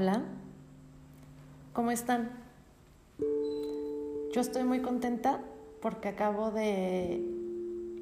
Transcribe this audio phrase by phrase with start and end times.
[0.00, 0.22] Hola,
[1.74, 2.30] ¿cómo están?
[4.32, 5.42] Yo estoy muy contenta
[5.82, 7.22] porque acabo de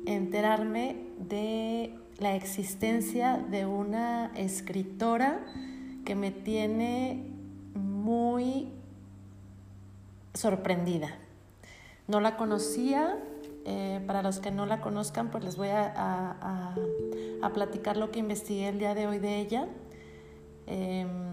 [0.07, 0.95] enterarme
[1.29, 5.41] de la existencia de una escritora
[6.05, 7.25] que me tiene
[7.75, 8.69] muy
[10.35, 11.17] sorprendida.
[12.07, 13.19] No la conocía,
[13.65, 16.77] eh, para los que no la conozcan, pues les voy a,
[17.53, 19.67] platicar lo que investigué el día de hoy de ella.
[20.69, 21.28] Em,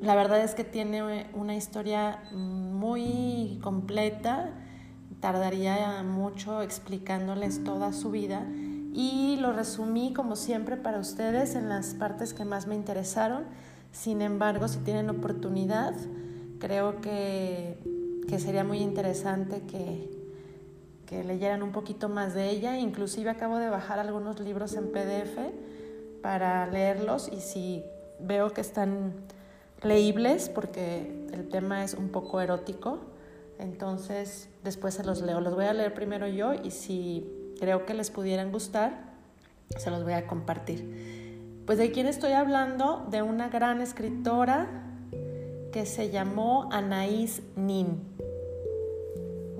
[0.00, 4.50] la verdad es que tiene una historia muy completa,
[5.20, 8.46] tardaría mucho explicándoles toda su vida
[8.92, 13.44] y lo resumí como siempre para ustedes en las partes que más me interesaron.
[13.92, 15.94] Sin embargo, si tienen oportunidad,
[16.58, 17.78] creo que,
[18.28, 20.10] que sería muy interesante que,
[21.06, 22.78] que leyeran un poquito más de ella.
[22.78, 25.38] Inclusive acabo de bajar algunos libros en PDF
[26.22, 27.84] para leerlos y si
[28.20, 29.12] veo que están
[29.82, 33.00] leíbles porque el tema es un poco erótico,
[33.58, 35.40] entonces después se los leo.
[35.40, 39.14] Los voy a leer primero yo y si creo que les pudieran gustar,
[39.76, 41.62] se los voy a compartir.
[41.66, 44.84] Pues de quién estoy hablando, de una gran escritora
[45.72, 48.02] que se llamó Anaís Nin.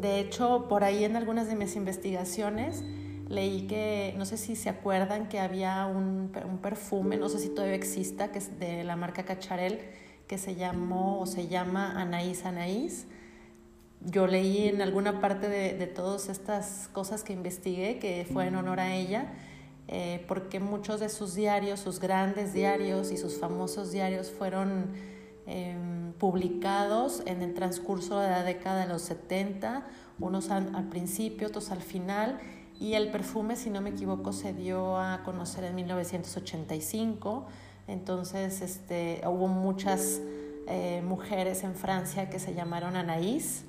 [0.01, 2.85] De hecho, por ahí en algunas de mis investigaciones
[3.29, 7.49] leí que, no sé si se acuerdan, que había un, un perfume, no sé si
[7.49, 9.81] todavía exista, que es de la marca Cacharel,
[10.27, 13.07] que se llamó o se llama Anaís Anaís.
[14.01, 18.57] Yo leí en alguna parte de, de todas estas cosas que investigué que fue en
[18.57, 19.33] honor a ella,
[19.89, 24.93] eh, porque muchos de sus diarios, sus grandes diarios y sus famosos diarios fueron
[25.47, 29.87] em, publicados en el transcurso de la década de los 70,
[30.19, 32.41] unos al, al principio, otros al final,
[32.81, 37.47] y el perfume, si no me equivoco, se dio a conocer en 1985
[37.89, 40.21] entonces este, hubo muchas
[40.69, 43.65] eh, mujeres en Francia que se llamaron Anaís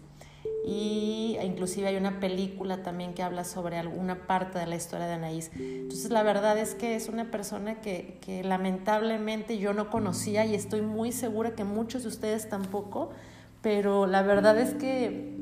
[0.66, 5.14] y inclusive hay una película también que habla sobre alguna parte de la historia de
[5.14, 5.50] Anaís.
[5.56, 10.56] Entonces la verdad es que es una persona que, que lamentablemente yo no conocía y
[10.56, 13.12] estoy muy segura que muchos de ustedes tampoco,
[13.62, 15.37] pero la verdad es que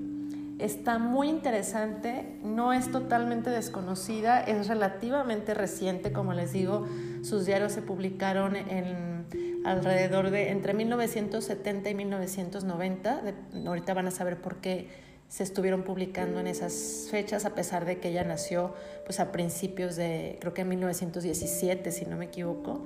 [0.59, 6.87] está muy interesante, no es totalmente desconocida, es relativamente reciente, como les digo,
[7.23, 9.25] sus diarios se publicaron en
[9.65, 13.21] alrededor de entre 1970 y 1990,
[13.65, 14.87] ahorita van a saber por qué
[15.27, 18.73] se estuvieron publicando en esas fechas, a pesar de que ella nació
[19.05, 22.85] pues a principios de, creo que en 1917, si no me equivoco,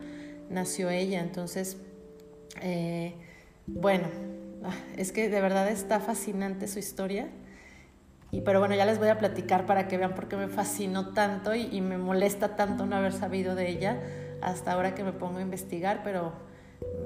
[0.50, 1.78] nació ella, entonces,
[2.62, 3.13] eh,
[3.68, 4.08] bueno,
[4.63, 7.28] ah, es que de verdad está fascinante su historia
[8.31, 11.13] y, pero bueno, ya les voy a platicar para que vean por qué me fascinó
[11.13, 14.00] tanto y, me molesta tanto no haber sabido de ella
[14.41, 16.34] hasta ahora que me pongo a investigar, pero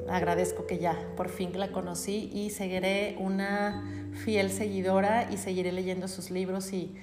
[0.09, 6.07] agradezco que ya por fin la conocí y seguiré una fiel seguidora y seguiré leyendo
[6.07, 6.93] sus libros y,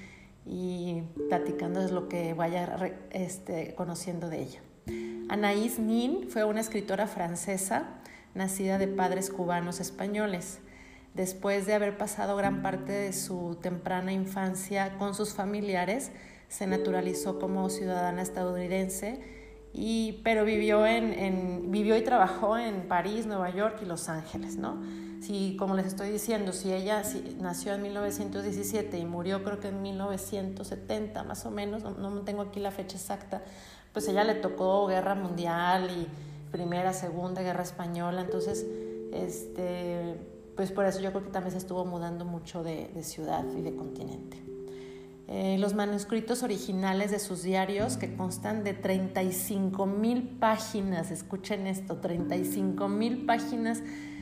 [0.45, 4.61] y platicando de lo que vaya este, conociendo de ella.
[5.29, 8.01] Anaïs Nin fue una escritora francesa
[8.35, 10.59] nacida de padres cubanos españoles
[11.13, 16.11] después de haber pasado gran parte de su temprana infancia con sus familiares,
[16.47, 19.19] se naturalizó como ciudadana estadounidense,
[19.73, 24.81] y, pero vivió, en, vivió y trabajó en París, Nueva York y Los Ángeles, ¿no?
[25.21, 27.03] Si, como les estoy diciendo, si ella
[27.39, 32.41] nació en 1917 y murió creo que en 1970 más o menos, no, no tengo
[32.41, 33.43] aquí la fecha exacta,
[33.93, 36.07] pues ella le tocó guerra mundial y
[36.51, 38.65] primera, segunda guerra española, entonces,
[39.13, 40.17] este,
[40.55, 43.75] pues por eso yo creo que también se estuvo mudando mucho de, ciudad y de
[43.75, 44.37] continente.
[45.27, 51.97] Eh, los manuscritos originales de sus diarios, que constan de 35 mil páginas, escuchen esto,
[51.97, 53.81] 35 mil páginas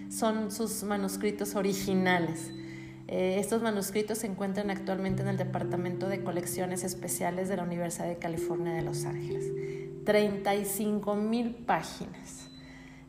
[0.10, 2.52] son sus manuscritos originales.
[3.08, 8.08] Eh, estos manuscritos se encuentran actualmente en el Departamento de Colecciones Especiales de la Universidad
[8.08, 9.46] de California de Los Ángeles.
[10.06, 12.50] 35 mil páginas.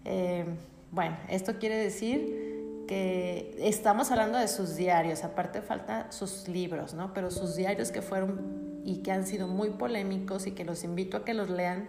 [0.06, 0.46] Eh,
[0.90, 2.49] bueno, esto quiere decir
[2.90, 7.14] que estamos hablando de sus diarios, aparte falta sus libros, ¿no?
[7.14, 11.18] Pero sus diarios que fueron y que han sido muy polémicos y que los invito
[11.18, 11.88] a que los lean.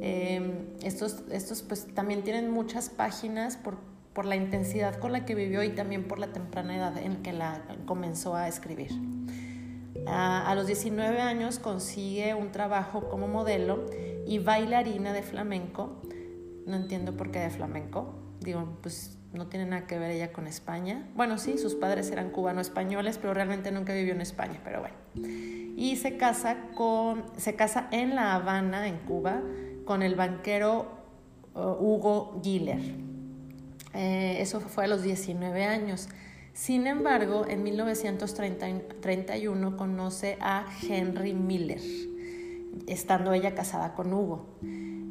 [0.00, 3.78] Em, estos, estos pues también tienen muchas páginas por,
[4.12, 7.32] por la intensidad con la que vivió y también por la temprana edad en que
[7.32, 8.92] la comenzó a escribir.
[10.06, 13.84] A, a los 19 años consigue un trabajo como modelo
[14.28, 16.00] y bailarina de flamenco.
[16.66, 18.14] No entiendo por qué de flamenco.
[18.38, 21.06] Digo, pues no tiene nada que ver ella con España.
[21.14, 24.96] Bueno, sí, sus padres eran cubano-españoles, pero realmente nunca vivió en España, pero bueno.
[25.76, 29.40] Y se casa, con, se casa en La Habana, en Cuba,
[29.84, 30.88] con el banquero
[31.54, 32.80] uh, Hugo Giller.
[33.94, 36.08] Eh, eso fue a los 19 años.
[36.52, 41.80] Sin embargo, en 1931 conoce a Henry Miller,
[42.86, 44.58] estando ella casada con Hugo.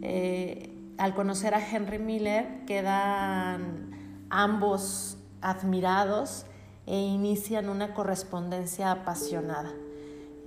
[0.02, 3.99] Eh, al conocer a Henry Miller, quedan
[4.30, 6.46] ambos admirados
[6.86, 9.72] e inician una correspondencia apasionada.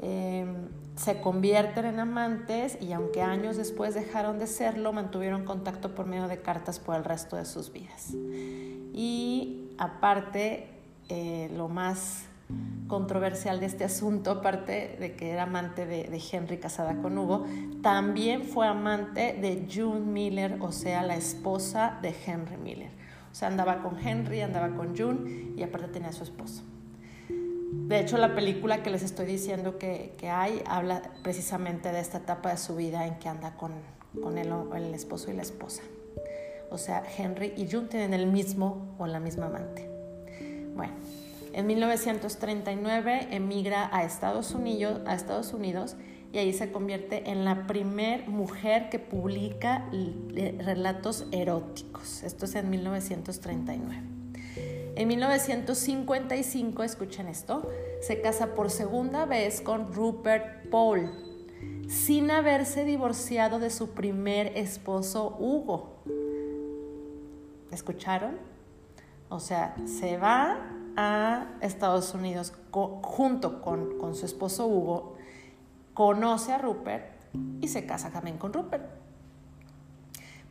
[0.01, 6.07] Em, se convierten en amantes y aunque años después dejaron de serlo, mantuvieron contacto por
[6.07, 8.13] medio de cartas por el resto de sus vidas.
[8.93, 10.69] Y aparte,
[11.09, 12.25] eh, lo más
[12.89, 17.47] controversial de este asunto, aparte de que era amante de, de, Henry casada con Hugo,
[17.83, 23.02] también fue amante de June Miller, o sea, la esposa de Henry Miller.
[23.33, 26.63] O sea, andaba con Henry, andaba con June y aparte tenía a su esposo.
[27.73, 32.51] De hecho, la película que les estoy diciendo que, hay habla precisamente de esta etapa
[32.51, 33.73] de su vida en que anda con,
[34.23, 35.83] con el, el esposo y la esposa.
[36.71, 39.89] O sea, Henry y June tienen el mismo o la misma amante.
[40.77, 40.93] Bueno,
[41.55, 45.97] en 1939 emigra a Estados Unidos, a Estados Unidos
[46.33, 49.89] y ahí se convierte en la primer mujer que publica
[50.59, 52.23] relatos eróticos.
[52.23, 54.03] Esto es en 1939.
[54.95, 57.71] En 1955, escuchen esto,
[58.01, 61.11] se casa por segunda vez con Rupert Paul,
[61.89, 66.03] sin haberse divorciado de su primer esposo Hugo.
[67.71, 68.39] ¿Escucharon?
[69.29, 70.61] O sea, se va
[70.97, 75.12] a Estados Unidos junto con, con su esposo Hugo,
[75.95, 77.05] conoce a Rupert
[77.61, 79.03] y se casa también con Rupert.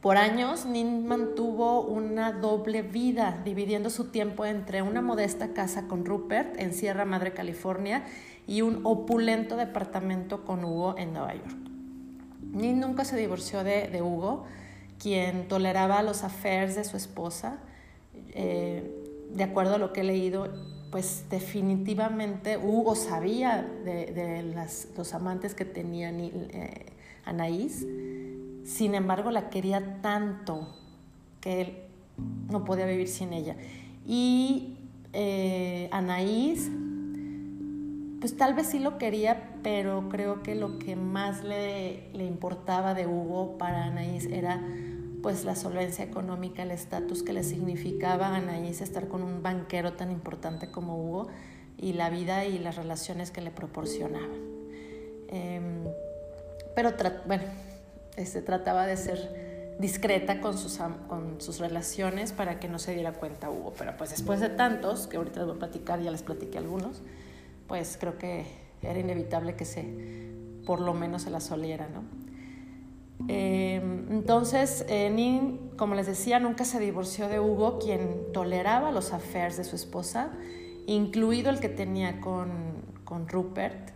[0.02, 6.06] Por años, Nin mantuvo una doble vida, dividiendo su tiempo entre una modesta casa con
[6.06, 8.04] Rupert en Sierra Madre, California,
[8.48, 11.56] y un opulento departamento con Hugo en Nueva York.
[12.52, 14.46] Nin nunca se divorció de, Hugo,
[14.98, 17.60] quien toleraba los affairs de su esposa.
[18.34, 18.98] Eh,
[19.30, 20.48] de acuerdo a lo que he leído,
[20.92, 24.54] pues definitivamente Hugo sabía de,
[24.96, 26.86] los amantes que tenía eh,
[27.26, 27.86] Anaís
[28.64, 30.68] sin embargo, la quería tanto
[31.40, 31.78] que él
[32.50, 33.56] no podía vivir sin ella.
[34.06, 34.78] Y
[35.14, 36.70] eh, Anaís,
[38.20, 42.94] pues tal vez sí lo quería, pero creo que lo que más le, le importaba
[42.94, 44.62] de Hugo para Anaís era
[45.22, 49.94] pues la solvencia económica, el estatus que le significaba a Anaís estar con un banquero
[49.94, 51.28] tan importante como Hugo
[51.78, 54.40] y la vida y las relaciones que le proporcionaban.
[55.28, 55.86] Em,
[56.76, 56.92] pero
[57.26, 57.44] bueno,
[58.18, 60.78] este, trataba de ser discreta con sus,
[61.08, 63.74] con sus relaciones para que no se diera cuenta Hugo.
[63.78, 67.02] Pero pues después de tantos, que ahorita les voy a platicar, ya les platiqué algunos,
[67.68, 68.46] pues creo que
[68.82, 69.86] era inevitable que se,
[70.66, 72.04] por lo menos se la soliera, ¿no?
[73.28, 79.14] Em, entonces, eh, Nin, como les decía, nunca se divorció de Hugo, quien toleraba los
[79.14, 80.32] affairs de su esposa,
[80.88, 82.50] incluido el que tenía con,
[83.04, 83.92] con Rupert.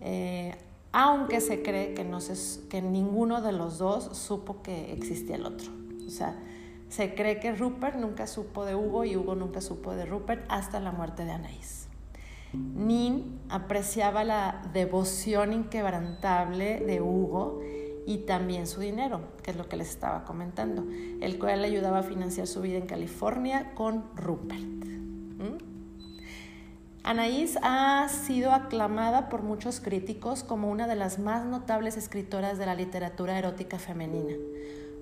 [0.00, 0.54] Eh,
[0.92, 2.18] aunque se cree que, no
[2.68, 5.70] que ninguno de los dos supo que existía el otro.
[6.06, 6.36] O sea,
[6.88, 10.78] se cree que Rupert nunca supo de Hugo y Hugo nunca supo de Rupert hasta
[10.80, 11.88] la muerte de Anaís.
[12.52, 17.60] Nin apreciaba la devoción inquebrantable de Hugo
[18.06, 20.84] y también su dinero, que es lo que les estaba comentando,
[21.20, 24.60] el cual le ayudaba a financiar su vida en California con Rupert.
[24.60, 25.72] ¿Mm?
[27.04, 32.66] Anaís ha sido aclamada por muchos críticos como una de las más notables escritoras de
[32.66, 34.34] la literatura erótica femenina.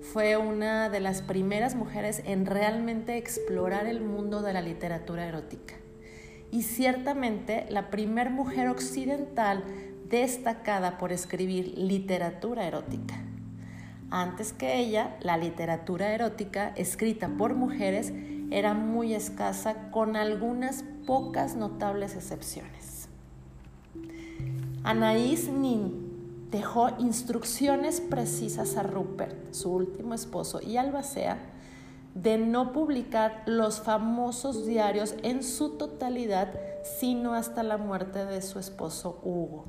[0.01, 5.75] Fue una de las primeras mujeres en realmente explorar el mundo de la literatura erótica.
[6.49, 9.63] Y ciertamente la primera mujer occidental
[10.11, 13.15] destacada por escribir literatura erótica.
[14.11, 18.13] Antes que ella, la literatura erótica escrita por mujeres
[18.51, 23.07] era muy escasa con algunas pocas notables excepciones.
[24.83, 31.39] Anaís Nin dejó instrucciones precisas a Rupert, su último esposo, y Albacea
[32.13, 36.53] de no publicar los famosos diarios en su totalidad,
[36.83, 39.65] sino hasta la muerte de su esposo Hugo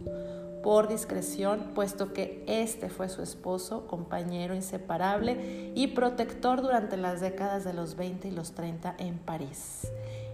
[0.63, 7.65] por discreción, puesto que este fue su esposo, compañero inseparable y protector durante las décadas
[7.65, 9.89] de los 20 y los 30 en París,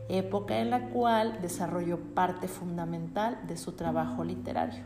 [0.09, 4.85] época en la cual desarrolló parte fundamental de su trabajo literario.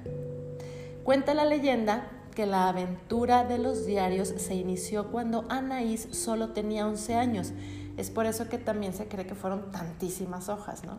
[1.02, 6.87] Cuenta la leyenda que la aventura de los diarios se inició cuando Anaís solo tenía
[6.87, 7.53] 11 años.
[7.97, 10.99] Es por eso que también se cree que fueron tantísimas hojas, ¿no?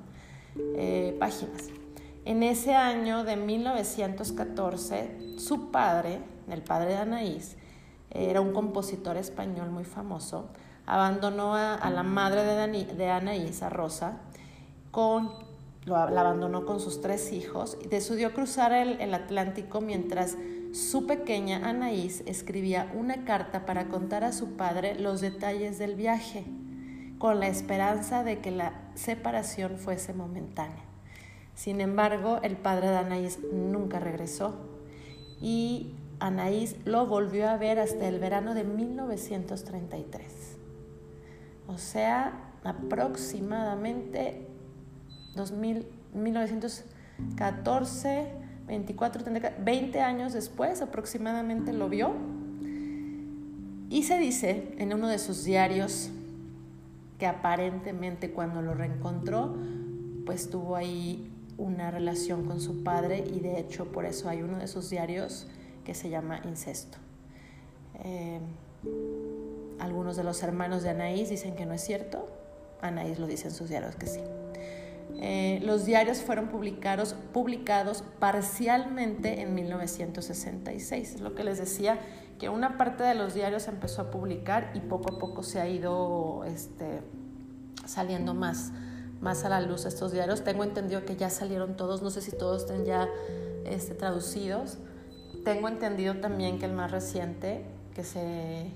[0.55, 1.69] Eh, páginas.
[2.25, 7.57] En ese año de 1914, su padre, el padre de Anaís,
[8.11, 10.49] era un compositor español muy famoso,
[10.85, 14.19] abandonó a, la madre de, de Anaís, a Rosa,
[14.91, 15.31] con,
[15.85, 20.37] la abandonó con sus tres hijos y decidió cruzar el, el Atlántico mientras
[20.73, 26.45] su pequeña Anaís escribía una carta para contar a su padre los detalles del viaje,
[27.19, 30.83] con la esperanza de que la separación fuese momentánea.
[31.53, 34.55] Sin embargo, el padre de Anaís nunca regresó
[35.39, 40.57] y Anaís lo volvió a ver hasta el verano de 1933.
[41.67, 44.47] O sea, aproximadamente
[45.35, 49.23] 2000, 1914, 24,
[49.59, 52.13] 20 años después aproximadamente lo vio.
[53.89, 56.09] Y se dice en uno de sus diarios
[57.19, 59.55] que aparentemente cuando lo reencontró,
[60.25, 64.57] pues tuvo ahí una relación con su padre y de hecho por eso hay uno
[64.57, 65.47] de sus diarios
[65.85, 66.97] que se llama Incesto.
[68.03, 68.39] Eh,
[69.79, 72.27] algunos de los hermanos de Anaís dicen que no es cierto,
[72.81, 74.21] Anaís lo dice en sus diarios que sí.
[75.19, 81.99] Eh, los diarios fueron publicados, publicados parcialmente en 1966, es lo que les decía,
[82.39, 85.69] que una parte de los diarios empezó a publicar y poco a poco se ha
[85.69, 87.01] ido este,
[87.85, 88.71] saliendo más
[89.23, 90.43] más a la luz estos diarios.
[90.43, 93.07] Tengo entendido que ya salieron todos, no sé si todos estén ya
[93.65, 94.77] este, traducidos.
[95.45, 97.65] Tengo entendido también que el más reciente
[97.95, 98.67] que, se,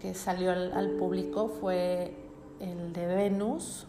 [0.00, 2.14] que, salió al, público fue
[2.60, 3.86] el de Venus.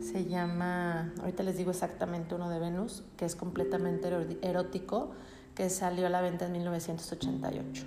[0.00, 4.08] Se llama, ahorita les digo exactamente uno de Venus, que es completamente
[4.42, 5.12] erótico,
[5.54, 7.84] que salió a la venta en 1988.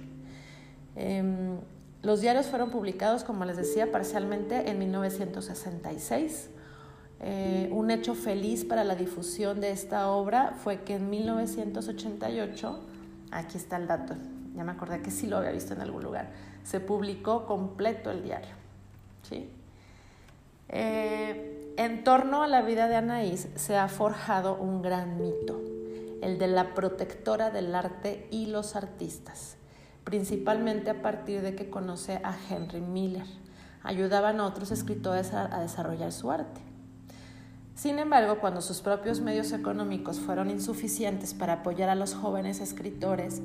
[2.05, 6.51] Los diarios fueron publicados, como les decía, parcialmente en 1966.
[7.19, 12.79] Eh, un hecho feliz para la difusión de esta obra fue que en 1988,
[13.31, 14.13] aquí está el dato,
[14.55, 16.29] ya me acordé que sí lo había visto en algún lugar,
[16.63, 18.53] se publicó completo el diario.
[19.27, 19.49] ¿sí?
[20.69, 25.61] Eh, en torno a la vida de Anaís se ha forjado un gran mito,
[26.21, 29.57] el de la protectora del arte y los artistas
[30.05, 33.25] principalmente a partir de que conoce a Henry Miller.
[33.83, 36.61] Ayudaban a otros escritores a, desarrollar su arte.
[37.73, 43.41] Sin embargo, cuando sus propios medios económicos fueron insuficientes para apoyar a los jóvenes escritores,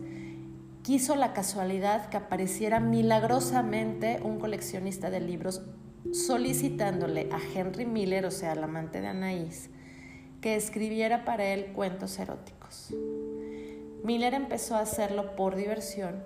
[0.83, 5.63] quiso la casualidad que apareciera milagrosamente un coleccionista de libros
[6.12, 9.71] solicitándole a Henry Miller, o sea, el amante de Anaís,
[10.40, 12.95] que escribiera para él cuentos eróticos.
[14.02, 16.23] Miller empezó a hacerlo por diversión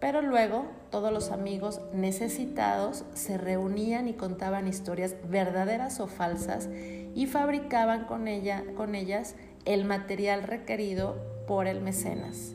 [0.00, 6.68] pero luego todos los amigos necesitados se reunían y contaban historias verdaderas o falsas
[7.14, 9.34] y fabricaban con, ella, con ellas
[9.64, 11.16] el material requerido
[11.48, 12.54] por el mecenas,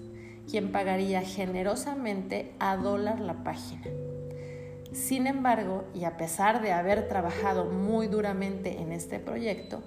[0.50, 3.84] quien pagaría generosamente a dólar la página.
[4.94, 9.84] Sin embargo, y a pesar de haber trabajado muy duramente en este proyecto,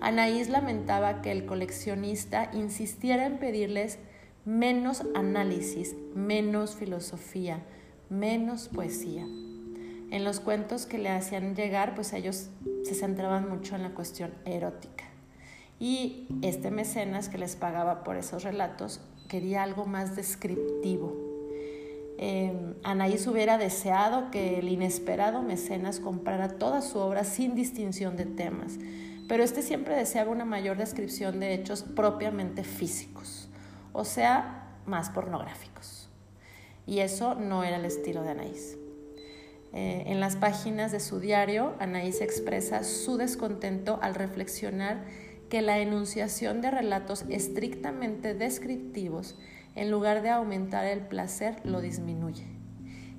[0.00, 3.98] Anaís lamentaba que el coleccionista insistiera en pedirles
[4.44, 7.62] menos análisis, menos filosofía,
[8.10, 9.24] menos poesía.
[9.24, 12.50] En los cuentos que le hacían llegar, pues ellos
[12.84, 15.04] se centraban mucho en la cuestión erótica.
[15.78, 21.29] Y este mecenas que les pagaba por esos relatos quería algo más descriptivo.
[22.22, 22.52] Eh,
[22.84, 28.78] Anaís hubiera deseado que el inesperado mecenas comprara toda su obra sin distinción de temas,
[29.26, 33.50] pero este siempre deseaba una mayor descripción de hechos propiamente físicos
[33.92, 36.08] o sea, más pornográficos.
[36.86, 38.76] Y eso no era el estilo de Anaís.
[39.72, 45.04] Eh, en las páginas de su diario, Anaís expresa su descontento al reflexionar
[45.48, 49.36] que la enunciación de relatos estrictamente descriptivos,
[49.74, 52.46] en lugar de aumentar el placer, lo disminuye.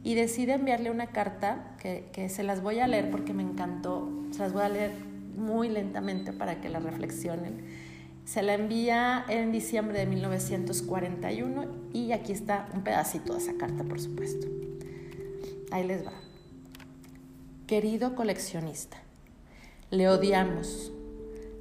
[0.04, 4.10] Y decide enviarle una carta que, que se las voy a leer porque me encantó,
[4.32, 4.92] se las voy a leer
[5.36, 7.92] muy lentamente para que la reflexionen
[8.26, 13.84] se la envía en diciembre de 1941 y aquí está un pedacito de esa carta,
[13.84, 14.48] por supuesto.
[15.72, 16.14] Ahí les va.
[17.68, 18.98] Querido coleccionista,
[19.90, 20.92] le odiamos.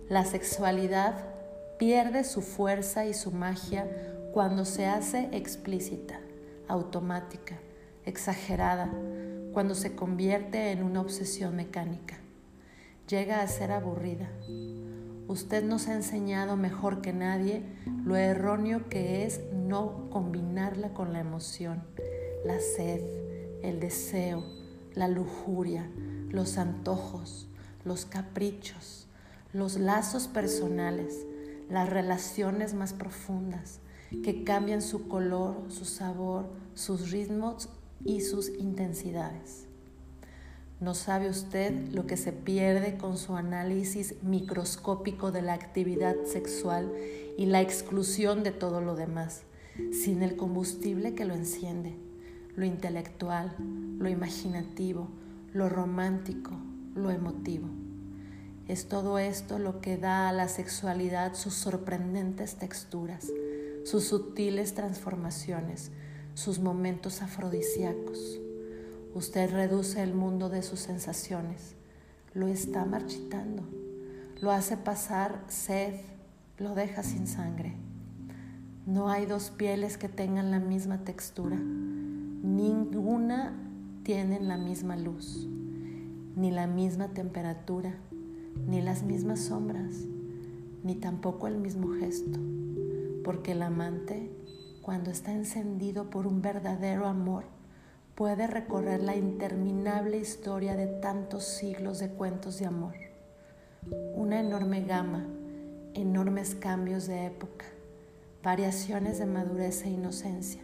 [0.09, 1.25] La sexualidad
[1.79, 3.87] pierde su fuerza y su magia
[4.33, 6.21] cuando se hace explícita,
[6.69, 7.59] automática,
[8.05, 8.91] exagerada,
[9.53, 12.19] cuando se convierte en una obsesión mecánica.
[13.09, 14.29] Llega a ser aburrida
[15.31, 17.63] Usted nos ha enseñado mejor que nadie
[18.05, 21.85] lo erróneo que es no combinarla con la emoción,
[22.45, 23.01] la sed,
[23.63, 24.43] el deseo,
[24.93, 25.89] la lujuria,
[26.31, 27.49] los antojos,
[27.85, 29.07] los caprichos,
[29.53, 31.25] los lazos personales,
[31.69, 33.79] las relaciones más profundas
[34.23, 37.69] que cambian su color, su sabor, sus ritmos
[38.05, 39.67] y sus intensidades.
[40.81, 46.91] No sabe usted lo que se pierde con su análisis microscópico de la actividad sexual
[47.37, 49.43] y la exclusión de todo lo demás,
[49.93, 51.97] sin el combustible que lo enciende,
[52.57, 53.55] lo intelectual,
[53.99, 55.09] lo imaginativo,
[55.53, 56.53] lo romántico,
[56.95, 57.69] lo emotivo.
[58.67, 63.27] Es todo esto lo que da a la sexualidad sus sorprendentes texturas,
[63.85, 65.91] sus sutiles transformaciones,
[66.35, 68.39] sus momentos afrodisíacos.
[69.15, 71.75] Usted reduce el mundo de sus sensaciones,
[72.35, 73.65] lo está marchitando,
[74.41, 75.95] lo hace pasar sed,
[76.59, 77.75] lo deja sin sangre.
[78.87, 83.53] No hay dos pieles que tengan la misma textura, ninguna
[84.05, 85.49] tiene la misma luz,
[86.37, 87.95] ni la misma temperatura
[88.67, 89.95] ni las mismas sombras,
[90.83, 92.39] ni tampoco el mismo gesto,
[93.25, 94.31] porque el amante,
[94.83, 97.45] cuando está encendido por un verdadero amor,
[98.15, 102.95] puede recorrer la interminable historia de tantos siglos de cuentos de amor.
[104.15, 105.27] Una enorme gama,
[105.95, 107.65] enormes cambios de época,
[108.43, 110.63] variaciones de madurez e inocencia,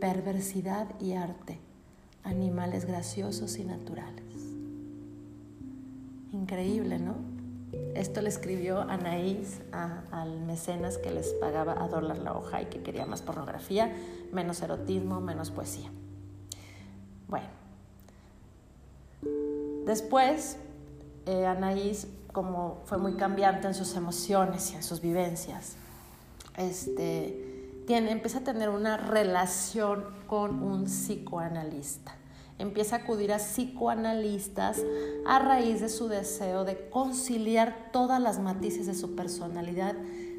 [0.00, 1.58] perversidad y arte,
[2.24, 4.24] animales graciosos y naturales.
[6.32, 7.31] Increíble, ¿no?
[7.94, 12.82] Esto le escribió Anaís al mecenas que les pagaba a dólar la hoja y que
[12.82, 13.94] quería más pornografía,
[14.32, 15.90] menos erotismo, menos poesía.
[17.28, 17.48] Bueno,
[19.86, 20.58] después
[21.26, 25.76] eh, Anaís, como fue muy cambiante en sus emociones y en sus vivencias,
[26.56, 32.16] este, tiene, empieza a tener una relación con un psicoanalista
[32.62, 34.82] empieza a acudir a psicoanalistas
[35.26, 39.96] a raíz de su deseo de conciliar todas las matices de su personalidad,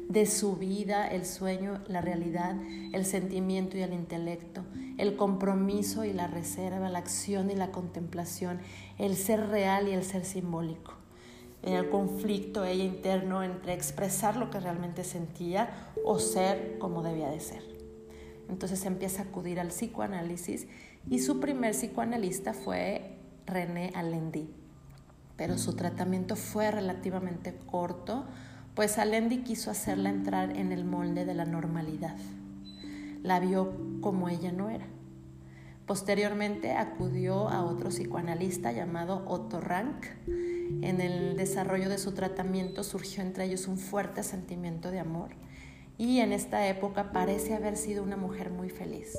[0.08, 2.56] de su vida, el sueño, la realidad,
[2.92, 4.62] el sentimiento y el intelecto,
[4.96, 8.58] el compromiso y la reserva, la acción y la contemplación,
[8.98, 10.94] el ser real y el ser simbólico.
[11.62, 17.28] En el conflicto ella interno entre expresar lo que realmente sentía o ser como debía
[17.28, 17.62] de ser.
[18.48, 20.66] Entonces empieza a acudir al psicoanálisis
[21.10, 24.48] y su primer psicoanalista fue René Alendi.
[25.36, 28.24] Pero su tratamiento fue relativamente corto,
[28.74, 32.16] pues Alendi quiso hacerla entrar en el molde de la normalidad.
[33.22, 34.86] La vio como ella no era.
[35.86, 40.06] Posteriormente acudió a otro psicoanalista llamado Otto Rank.
[40.80, 45.30] En el desarrollo de su tratamiento surgió entre ellos un fuerte sentimiento de amor
[45.98, 49.16] y en esta época parece haber sido una mujer muy feliz.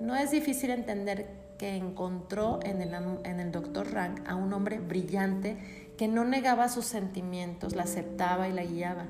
[0.00, 5.58] No es difícil entender que encontró en el, doctor Rank a un hombre brillante
[5.98, 9.08] que no negaba sus sentimientos, la aceptaba y la guiaba,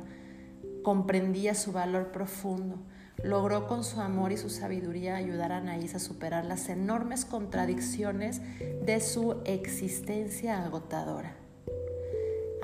[0.83, 2.81] comprendía su valor profundo,
[3.23, 8.41] logró con su amor y su sabiduría ayudar a Anaís a superar las enormes contradicciones
[8.85, 11.37] de su existencia agotadora.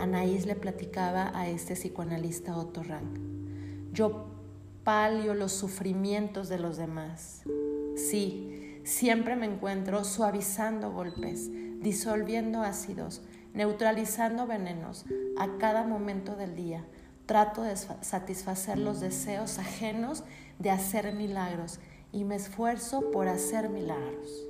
[0.01, 3.21] Anaís le platicaba a este psicoanalista Otto Rank,
[3.93, 4.27] yo
[4.83, 7.45] palio los sufrimientos de los demás,
[7.97, 13.23] Sí, siempre me encuentro suavizando golpes, disolviendo ácidos,
[13.55, 15.07] neutralizando venenos
[15.39, 16.85] a cada momento del día.
[17.25, 20.25] Trato de satisfacer los deseos ajenos
[20.59, 21.81] de hacer milagros
[22.13, 24.47] y me esfuerzo por hacer milagros.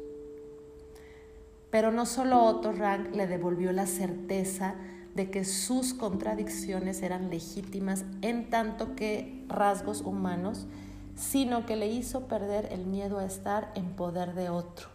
[1.70, 4.74] Pero no solo Otto Rank le devolvió la certeza
[5.14, 10.66] de que sus contradicciones eran legítimas en tanto que rasgos humanos,
[11.16, 14.88] sino que le hizo perder el miedo a estar en poder de otro,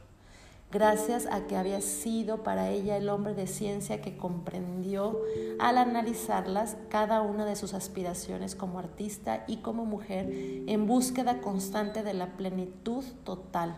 [0.72, 5.20] gracias a que había sido para ella el hombre de ciencia que comprendió
[5.60, 12.04] al analizarlas cada una de sus aspiraciones como artista y como mujer en búsqueda constante
[12.04, 13.76] de la plenitud total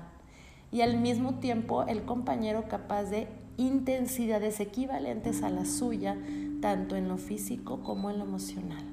[0.73, 3.27] y al mismo tiempo el compañero capaz de
[3.57, 6.17] intensidades equivalentes a la suya,
[6.61, 8.92] tanto en lo físico como en lo emocional.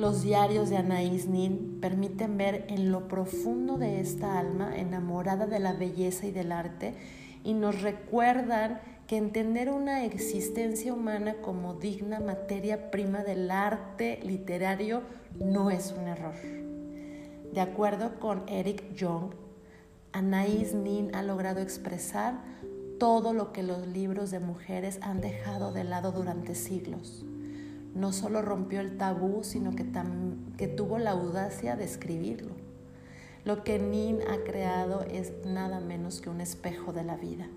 [0.00, 5.58] Los diarios de Anaís Nin permiten ver en lo profundo de esta alma enamorada de
[5.58, 6.94] la belleza y del arte
[7.44, 15.02] y nos recuerdan que entender una existencia humana como digna materia prima del arte literario
[15.38, 16.36] no es un error.
[17.52, 19.34] De acuerdo con Eric Young,
[20.12, 22.40] Anaís Nin ha logrado expresar
[22.98, 27.26] todo lo que los libros de mujeres han dejado de lado durante siglos
[27.94, 29.86] no solo rompió el tabú, sino que,
[30.56, 32.54] que tuvo la audacia de escribirlo.
[33.44, 37.48] Lo que Nin ha creado es nada menos que un espejo de la vida.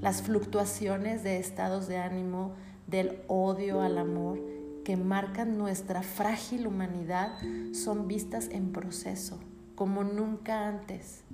[0.00, 2.52] Las fluctuaciones de estados de ánimo,
[2.86, 4.40] del odio al amor,
[4.84, 7.38] que marcan nuestra frágil humanidad,
[7.72, 9.38] son vistas en proceso,
[9.74, 11.24] como nunca antes.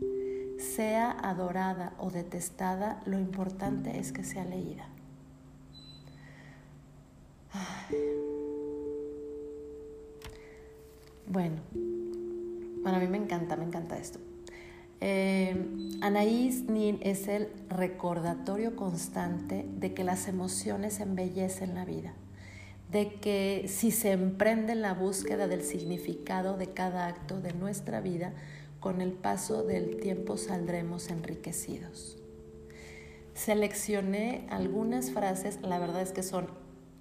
[0.59, 4.89] sea adorada o detestada, lo importante es que sea leída.
[11.27, 11.57] Bueno,
[12.83, 14.19] para mí me encanta, me encanta esto.
[15.01, 15.55] Eh,
[16.01, 22.15] Anaís Nin es el recordatorio constante de que las emociones embellecen la vida,
[22.91, 28.33] de que si se emprende la búsqueda del significado de cada acto de nuestra vida,
[28.81, 32.17] con el paso del tiempo saldremos enriquecidos.
[33.35, 36.49] Seleccioné algunas frases, la verdad es que son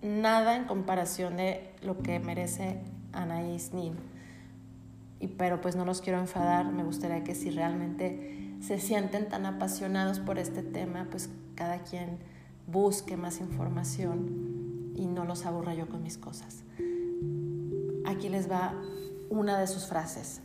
[0.02, 2.80] nada en comparación de lo que merece
[3.14, 3.96] Anaís Nin.
[5.20, 9.46] Y, pero pues no los quiero enfadar, me gustaría que si realmente se sienten tan
[9.46, 12.18] apasionados por este tema, pues cada quien
[12.68, 16.64] busque más información y no los aburra yo con mis cosas.
[18.06, 18.74] Aquí les va
[19.30, 20.42] una de sus frases.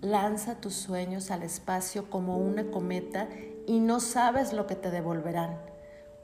[0.00, 3.28] Lanza tus sueños al espacio como una cometa
[3.66, 5.56] y no sabes lo que te devolverán.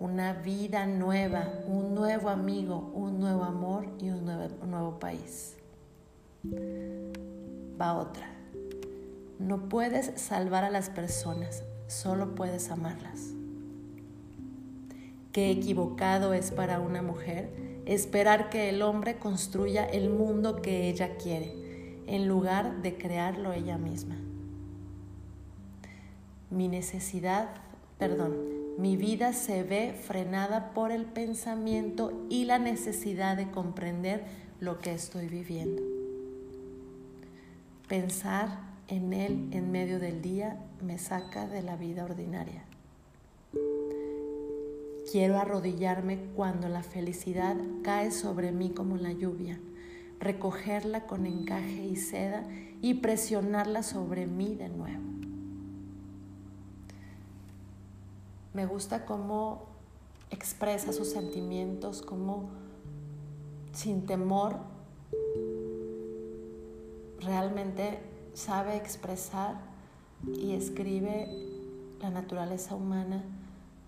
[0.02, 5.54] Una vida nueva, un nuevo amigo, un nuevo amor y un nuevo, nuevo país.
[7.80, 8.28] Va otra.
[9.38, 13.30] No puedes salvar a las personas, solo puedes amarlas.
[15.30, 21.16] Qué equivocado es para una mujer esperar que el hombre construya el mundo que ella
[21.16, 24.16] quiere en lugar de crearlo ella misma.
[26.50, 27.50] Mi necesidad,
[27.98, 34.24] perdón, mi vida se ve frenada por el pensamiento y la necesidad de comprender
[34.60, 35.82] lo que estoy viviendo.
[37.88, 38.58] Pensar
[38.88, 42.64] en Él en medio del día me saca de la vida ordinaria.
[45.10, 49.58] Quiero arrodillarme cuando la felicidad cae sobre mí como la lluvia
[50.22, 52.44] recogerla con encaje y seda
[52.80, 55.02] y presionarla sobre mí de nuevo.
[58.54, 59.66] Me gusta cómo
[60.30, 62.50] expresa sus sentimientos, cómo
[63.72, 64.56] sin temor
[67.20, 68.00] realmente
[68.34, 69.56] sabe expresar
[70.26, 71.28] y escribe
[72.00, 73.22] la naturaleza humana,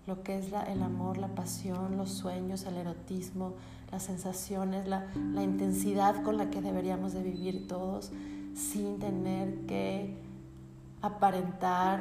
[0.07, 3.55] lo que es el amor, la pasión, los sueños, el erotismo,
[3.91, 8.13] las sensaciones, la, la intensidad con la que deberíamos de vivir todos
[8.55, 10.17] sin tener que
[11.03, 12.01] aparentar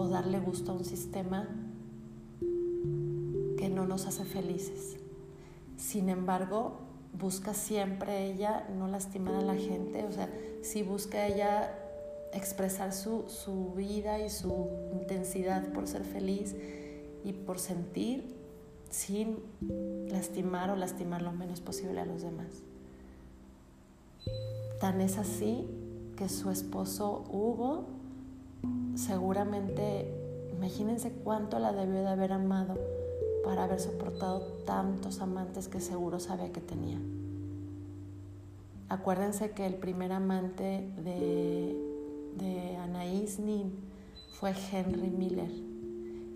[0.00, 1.46] o darle gusto a un sistema
[3.58, 4.96] que no nos hace felices.
[5.76, 6.78] Sin embargo,
[7.12, 10.30] busca siempre ella no lastimar a la gente, o sea,
[10.62, 11.74] si busca ella
[12.32, 16.56] expresar su, su vida y su intensidad por ser feliz
[17.22, 18.36] y por sentir
[18.88, 19.36] sin
[20.08, 22.62] lastimar o lastimar lo menos posible a los demás.
[24.80, 25.68] Tan es así
[26.16, 27.99] que su esposo Hugo
[28.94, 30.12] seguramente,
[30.52, 32.78] imagínense cuánto la debió de haber amado
[33.44, 36.98] para haber soportado tantos amantes que seguro sabía que tenía.
[38.88, 41.76] Acuérdense que el primer amante de,
[42.36, 43.72] de Anaís Nin
[44.32, 45.50] fue Henry Miller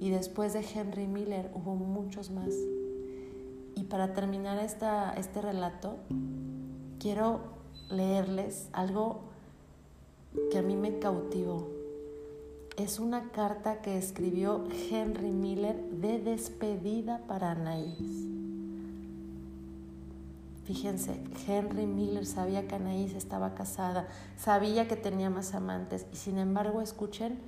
[0.01, 2.55] y después de Henry Miller hubo muchos más.
[3.75, 5.97] Y para terminar esta, este relato,
[6.99, 7.41] quiero
[7.91, 9.23] leerles algo
[10.51, 11.74] que a mí me cautivó.
[12.77, 18.27] Es una carta que escribió Henry Miller de despedida para Anaís.
[20.65, 26.39] Fíjense, Henry Miller sabía que Anaís estaba casada, sabía que tenía más amantes y sin
[26.39, 27.39] embargo, escuchen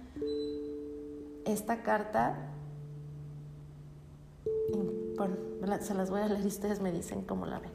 [1.45, 2.37] esta carta,
[5.17, 5.37] bueno,
[5.81, 7.73] se las voy a leer y ustedes me dicen cómo la ven.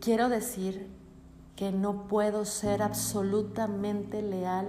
[0.00, 0.93] Quiero decir
[1.56, 4.68] que no puedo ser absolutamente leal,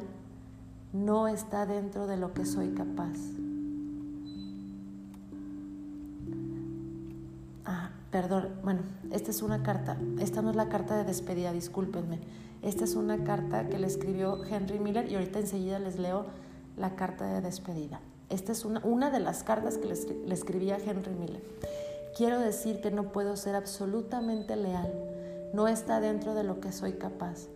[0.93, 3.17] no está dentro de lo que soy capaz.
[7.65, 12.19] Ah, perdón, bueno, esta es una carta, esta no es la carta de despedida, discúlpenme.
[12.61, 16.25] Esta es una carta que le escribió Henry Miller y ahorita enseguida les leo
[16.77, 17.99] la carta de despedida.
[18.29, 19.95] Esta es una, una de las cartas que le,
[20.25, 21.43] le escribía Henry Miller.
[22.17, 25.14] Quiero decir que no puedo ser absolutamente leal.
[25.55, 27.47] No está dentro de lo que soy capaz.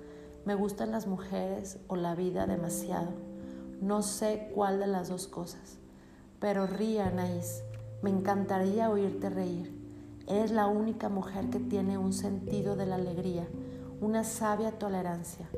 [0.46, 3.10] Me gustan las mujeres o la vida demasiado.
[3.82, 5.80] No sé cuál de las dos cosas.
[6.40, 7.62] Pero ría, Anaís.
[8.02, 9.78] Me encantaría oírte reír.
[10.28, 13.50] Eres la única mujer que tiene un sentido de la alegría
[14.00, 15.50] una sabia tolerancia.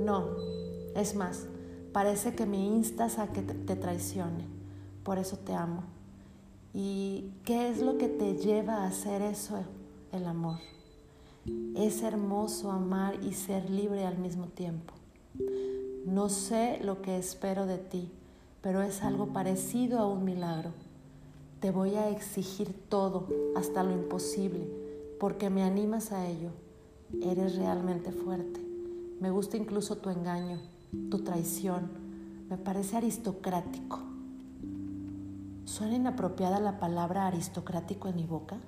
[0.00, 0.30] No,
[0.96, 1.46] es más,
[1.92, 4.48] parece que me instas a que te traicione,
[5.04, 5.84] por eso te amo.
[6.74, 9.62] ¿Y qué es lo que te lleva a hacer eso?
[10.10, 10.58] El amor.
[11.76, 14.94] Es hermoso amar y ser libre al mismo tiempo.
[16.04, 18.10] No sé lo que espero de ti,
[18.62, 20.72] pero es algo parecido a un milagro.
[21.60, 24.68] Te voy a exigir todo, hasta lo imposible,
[25.20, 26.50] porque me animas a ello.
[27.22, 28.60] Eres realmente fuerte.
[29.20, 30.58] Me gusta incluso tu engaño,
[31.10, 31.90] tu traición.
[32.48, 34.00] Me parece aristocrático.
[35.64, 38.58] ¿Suena inapropiada la palabra aristocrático en mi boca?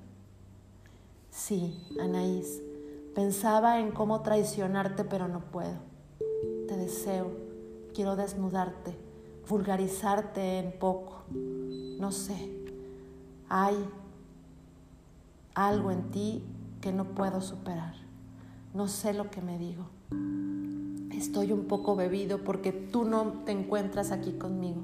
[1.29, 2.61] Sí, Anaís.
[3.15, 5.79] Pensaba en cómo traicionarte, pero no puedo.
[6.67, 7.31] Te deseo,
[7.93, 8.97] quiero desnudarte,
[9.49, 11.23] vulgarizarte en poco.
[11.99, 12.49] No sé,
[13.49, 13.75] hay
[15.53, 16.43] algo en ti
[16.79, 17.95] que no puedo superar.
[18.73, 19.87] No sé lo que me digo.
[21.13, 24.81] Estoy un poco bebido porque tú no te encuentras aquí conmigo.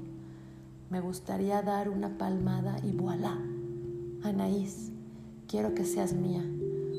[0.90, 3.38] Me gustaría dar una palmada y voilà.
[4.22, 4.90] Anaís,
[5.48, 6.44] quiero que seas mía,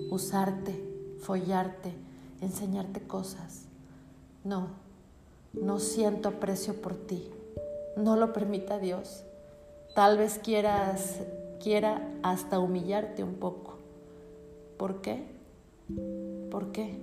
[0.09, 0.88] usarte,
[1.21, 1.93] follarte,
[2.41, 3.65] enseñarte cosas.
[4.43, 4.69] No,
[5.53, 7.29] no siento aprecio por ti.
[7.97, 9.23] No lo permita Dios.
[9.95, 11.19] Tal vez quieras
[11.59, 13.77] quiera hasta humillarte un poco.
[14.77, 15.25] ¿Por qué?
[16.49, 16.97] ¿Por qué?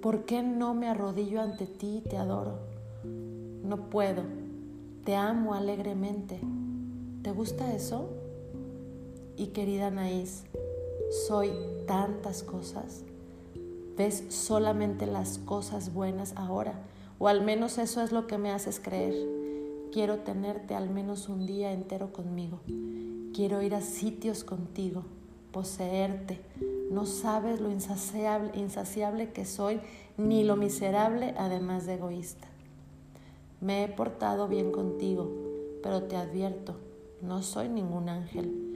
[0.00, 2.58] ¿Por qué no me arrodillo ante ti y te adoro?
[3.04, 4.22] No puedo.
[5.04, 6.40] Te amo alegremente.
[7.22, 8.08] ¿Te gusta eso?
[9.36, 10.44] Y querida Anaís,
[11.08, 11.52] soy
[11.86, 13.04] tantas cosas.
[13.96, 16.80] Ves solamente las cosas buenas ahora,
[17.18, 19.14] o al menos eso es lo que me haces creer.
[19.92, 22.60] Quiero tenerte al menos un día entero conmigo.
[23.34, 25.04] Quiero ir a sitios contigo,
[25.52, 26.40] poseerte.
[26.90, 29.80] No sabes lo insaciable, insaciable que soy,
[30.16, 32.46] ni lo miserable, además de egoísta.
[33.60, 35.30] Me he portado bien contigo,
[35.82, 36.76] pero te advierto,
[37.20, 38.69] no soy ningún ángel.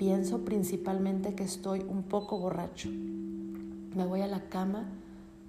[0.00, 2.88] Pienso principalmente que estoy un poco borracho.
[2.88, 4.88] Me voy a la cama,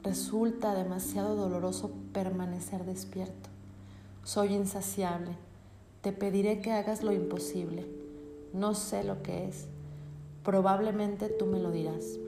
[0.03, 3.49] resulta demasiado doloroso permanecer despierto.
[4.23, 5.37] Soy insaciable.
[6.01, 8.01] Te pediré que hagas lo imposible
[8.53, 9.67] no sé lo que es.
[10.43, 12.19] Probablemente tú me lo dirás.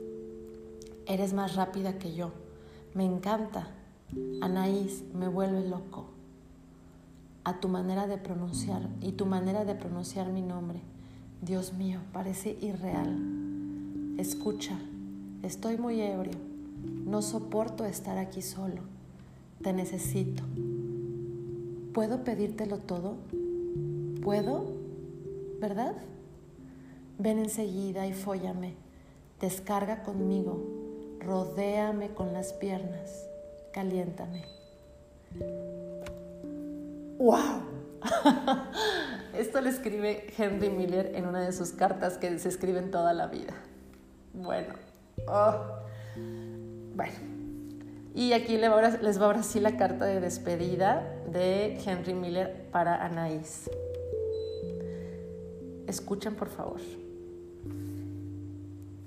[1.06, 2.32] Eres más rápida que yo.
[2.94, 3.68] Me encanta.
[4.42, 6.06] Anaís me vuelve loco.
[7.44, 10.82] A tu manera de pronunciar y tu manera de pronunciar mi nombre.
[11.46, 13.18] Dios mío, parece irreal.
[14.18, 14.80] Escucha,
[15.42, 16.38] estoy muy ebrio.
[17.06, 18.82] No soporto estar aquí solo.
[19.62, 20.42] Te necesito.
[21.94, 23.18] ¿Puedo pedírtelo todo?
[24.22, 24.72] ¿Puedo?
[25.60, 25.96] ¿Verdad?
[27.20, 28.76] Ven enseguida y fóllame,
[29.42, 30.64] descarga conmigo,
[31.20, 33.28] rodéame con las piernas,
[33.74, 34.46] caliéntame.
[37.20, 37.73] ¡Wow!
[39.34, 43.28] Esto le escribe Henry Miller en una de sus cartas que se escriben toda la
[43.28, 43.54] vida.
[44.34, 44.74] Bueno,
[45.28, 45.56] oh.
[46.96, 47.14] bueno.
[48.16, 48.70] Y aquí les
[49.20, 53.70] va ahora sí la carta de despedida de Henry Miller para Anaís.
[55.88, 56.80] Escuchen por favor.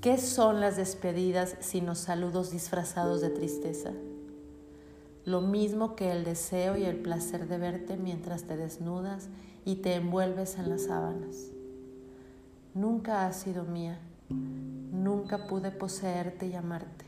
[0.01, 3.93] ¿Qué son las despedidas sino saludos disfrazados de tristeza?
[5.27, 9.29] Lo mismo que el deseo y el placer de verte mientras te desnudas
[9.65, 11.51] y te envuelves en las sábanas.
[12.75, 13.99] Nunca has sido mía,
[14.31, 17.07] nunca pude poseerte y amarte.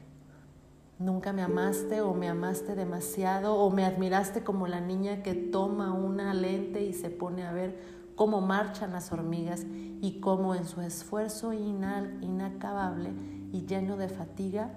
[0.99, 5.93] Nunca me amaste o me amaste demasiado o me admiraste como la niña que toma
[5.93, 7.79] una lente y se pone a ver
[8.17, 9.65] cómo marchan las hormigas
[10.01, 13.13] y cómo en su esfuerzo inacabable
[13.53, 14.73] y lleno de fatiga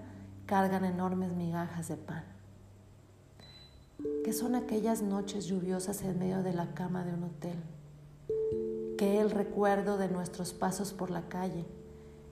[0.45, 2.23] cargan enormes migajas de pan.
[4.23, 7.57] ¿Qué son aquellas noches lluviosas en medio de la cama de un hotel?
[8.97, 11.65] ¿Qué el recuerdo de nuestros pasos por la calle,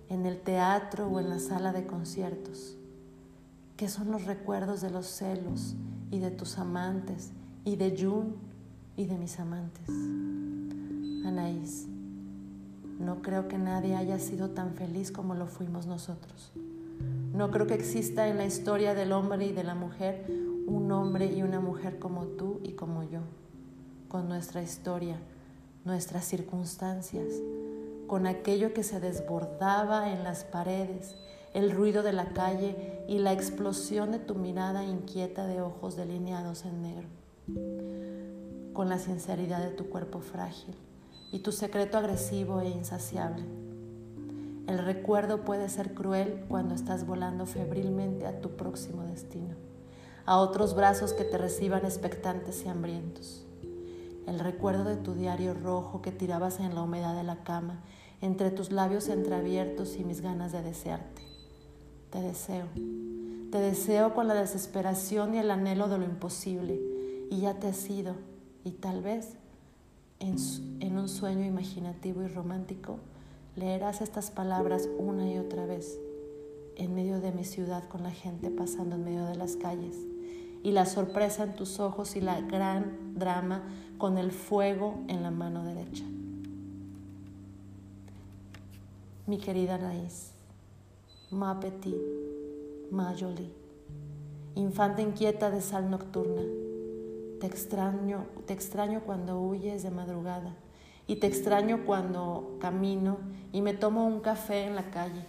[0.08, 2.78] en el teatro o en la sala de conciertos?
[3.76, 5.76] ¿Qué son los recuerdos de los celos
[6.12, 7.32] y de tus amantes
[7.66, 8.34] y de June
[8.96, 9.90] y de mis amantes?
[11.26, 11.88] Anaís,
[13.00, 16.52] no creo que nadie haya sido tan feliz como lo fuimos nosotros.
[17.34, 21.26] No creo que exista en la historia del hombre y de la mujer un hombre
[21.26, 23.22] y una mujer como tú y como yo,
[24.08, 25.18] con nuestra historia,
[25.84, 27.28] nuestras circunstancias,
[28.06, 31.16] con aquello que se desbordaba en las paredes,
[31.56, 36.64] el ruido de la calle y la explosión de tu mirada inquieta de ojos delineados
[36.66, 37.08] en negro,
[38.74, 40.76] con la sinceridad de tu cuerpo frágil
[41.32, 43.44] y tu secreto agresivo e insaciable.
[44.68, 49.56] El recuerdo puede ser cruel cuando estás volando febrilmente a tu próximo destino,
[50.30, 53.48] a otros brazos que te reciban expectantes y hambrientos.
[54.28, 57.82] El recuerdo de tu diario rojo que tirabas en la humedad de la cama,
[58.22, 61.24] entre tus labios entreabiertos y mis ganas de desearte.
[62.12, 62.68] Te deseo.
[63.52, 66.80] Te deseo con la desesperación y el anhelo de lo imposible
[67.32, 68.14] y ya te has ido
[68.64, 69.30] y tal vez
[70.20, 70.36] en,
[70.80, 73.00] en un sueño imaginativo y romántico
[73.56, 75.98] leerás estas palabras una y otra vez
[76.76, 80.09] en medio de mi ciudad con la gente pasando en medio de las calles
[80.64, 83.64] y la sorpresa en tus ojos y la gran drama
[83.98, 86.04] con el fuego en la mano derecha.
[89.28, 90.32] Mi querida Anaís,
[91.30, 91.96] ma petit,
[92.92, 93.54] ma jolie,
[94.56, 96.42] infante inquieta de sal nocturna,
[97.40, 100.56] te extraño, te extraño cuando huyes de madrugada
[101.08, 103.18] y te extraño cuando camino
[103.54, 105.26] y me tomo un café en la calle.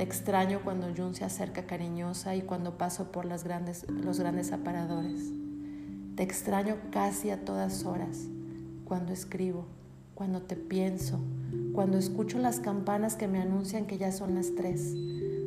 [0.00, 4.50] Te extraño cuando Jun se acerca cariñosa y cuando paso por las grandes, los grandes
[4.50, 5.30] aparadores.
[6.16, 8.26] Te extraño casi a todas horas,
[8.86, 9.66] cuando escribo,
[10.14, 11.20] cuando te pienso,
[11.74, 14.94] cuando escucho las campanas que me anuncian que ya son las tres,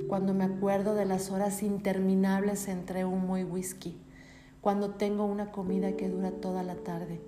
[0.07, 3.99] cuando me acuerdo de las horas interminables entre humo y whisky,
[4.61, 7.21] cuando tengo una comida que dura toda la tarde,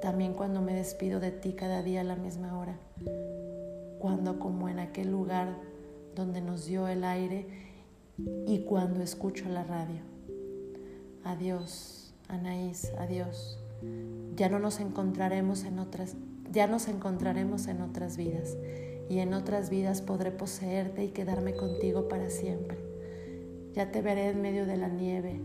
[0.00, 2.78] también cuando me despido de ti cada día a la misma hora,
[3.98, 5.68] cuando como en aquel lugar
[6.14, 7.46] donde nos dio el aire
[8.46, 10.00] y cuando escucho la radio.
[11.24, 13.58] Adiós, Anaís, adiós.
[14.36, 16.16] Ya no nos encontraremos en otras,
[16.52, 18.56] ya nos encontraremos en otras vidas
[19.08, 22.78] y en otras vidas podré poseerte y quedarme contigo para siempre.
[23.74, 25.40] Ya te veré en medio de la nieve,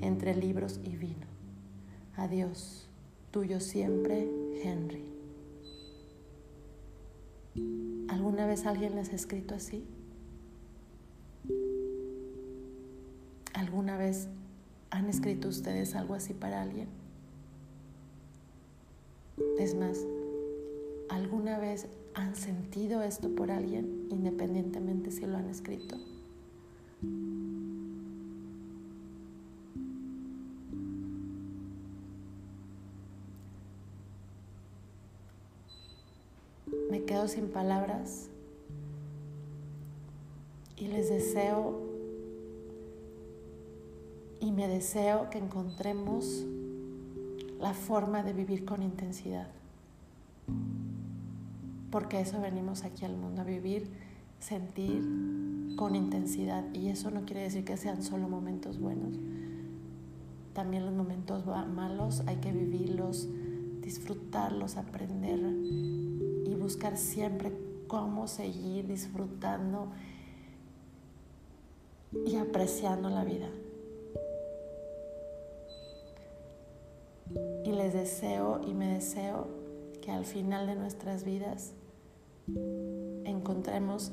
[0.00, 1.26] entre libros y vino.
[2.16, 2.88] Adiós,
[3.30, 4.28] tuyo siempre,
[4.62, 5.04] Henry.
[8.08, 9.84] ¿Alguna vez alguien les ha escrito así?
[13.52, 14.28] ¿Alguna vez
[14.90, 16.88] han escrito ustedes algo así para alguien?
[19.58, 20.06] Es más,
[21.08, 25.96] ¿alguna vez han sentido esto por alguien independientemente si lo han escrito?
[36.90, 38.29] Me quedo sin palabras
[40.80, 41.78] y les deseo
[44.40, 46.46] y me deseo que encontremos
[47.60, 49.48] la forma de vivir con intensidad.
[51.90, 53.90] Porque eso venimos aquí al mundo a vivir,
[54.38, 56.64] sentir con intensidad.
[56.72, 59.18] Y eso no quiere decir que sean solo momentos buenos.
[60.54, 63.28] También los momentos malos hay que vivirlos,
[63.82, 65.40] disfrutarlos, aprender
[66.46, 67.52] y buscar siempre
[67.86, 69.88] cómo seguir disfrutando
[72.26, 73.48] y apreciando la vida.
[77.64, 79.46] Y les deseo y me deseo
[80.02, 81.72] que al final de nuestras vidas
[83.24, 84.12] encontremos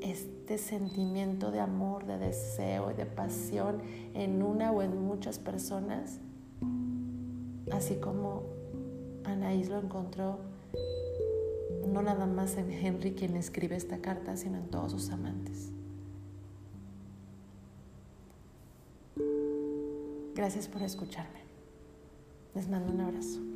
[0.00, 3.80] este sentimiento de amor, de deseo y de pasión
[4.14, 6.18] en una o en muchas personas,
[7.70, 8.42] así como
[9.24, 10.38] Anaís lo encontró
[11.86, 15.72] no nada más en Henry quien escribe esta carta, sino en todos sus amantes.
[20.34, 21.42] Gracias por escucharme.
[22.54, 23.51] Les mando un abrazo.